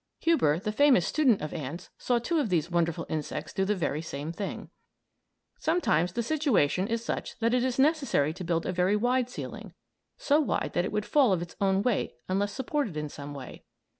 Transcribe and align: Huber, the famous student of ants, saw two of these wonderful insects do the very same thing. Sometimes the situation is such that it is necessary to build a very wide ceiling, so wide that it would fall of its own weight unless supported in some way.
Huber, 0.21 0.57
the 0.57 0.71
famous 0.71 1.05
student 1.05 1.41
of 1.43 1.53
ants, 1.53 1.91
saw 1.99 2.17
two 2.17 2.39
of 2.39 2.49
these 2.49 2.71
wonderful 2.71 3.05
insects 3.07 3.53
do 3.53 3.65
the 3.65 3.75
very 3.75 4.01
same 4.01 4.31
thing. 4.31 4.71
Sometimes 5.59 6.13
the 6.13 6.23
situation 6.23 6.87
is 6.87 7.05
such 7.05 7.37
that 7.37 7.53
it 7.53 7.63
is 7.63 7.77
necessary 7.77 8.33
to 8.33 8.43
build 8.43 8.65
a 8.65 8.71
very 8.71 8.95
wide 8.95 9.29
ceiling, 9.29 9.75
so 10.17 10.39
wide 10.39 10.73
that 10.73 10.85
it 10.85 10.91
would 10.91 11.05
fall 11.05 11.31
of 11.31 11.43
its 11.43 11.55
own 11.61 11.83
weight 11.83 12.13
unless 12.27 12.51
supported 12.51 12.97
in 12.97 13.09
some 13.09 13.35
way. 13.35 13.63